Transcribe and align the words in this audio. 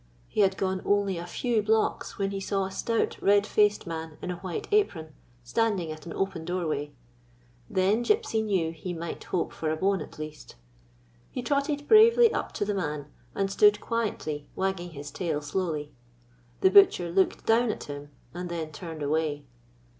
He 0.27 0.41
had 0.41 0.57
gone 0.57 0.81
only 0.83 1.19
a 1.19 1.27
few 1.27 1.61
blocks 1.61 2.17
when 2.17 2.31
he 2.31 2.39
saw 2.41 2.65
a 2.65 2.71
stout, 2.71 3.21
red 3.21 3.45
faced 3.45 3.85
man 3.85 4.17
in 4.19 4.31
a 4.31 4.37
white 4.37 4.67
apron, 4.71 5.13
standing 5.43 5.91
at 5.91 6.07
an 6.07 6.13
open 6.13 6.43
doorway. 6.43 6.91
Then 7.69 8.03
Gypsy 8.03 8.43
knew 8.43 8.71
that 8.71 8.77
he 8.79 8.93
might 8.95 9.23
hope 9.25 9.53
for 9.53 9.69
a 9.69 9.75
bone 9.77 10.01
at 10.01 10.17
least. 10.17 10.55
He 11.29 11.43
trotted 11.43 11.87
bravely 11.87 12.33
up 12.33 12.51
to 12.53 12.65
the 12.65 12.73
man 12.73 13.11
and 13.35 13.51
stood 13.51 13.79
quietly 13.79 14.49
wagging 14.55 14.89
his 14.89 15.11
tail 15.11 15.39
slowly. 15.39 15.93
The 16.61 16.71
butcher 16.71 17.11
looked 17.11 17.45
down 17.45 17.69
at 17.71 17.83
him, 17.83 18.09
and 18.33 18.49
then 18.49 18.71
turned 18.71 19.03
away. 19.03 19.45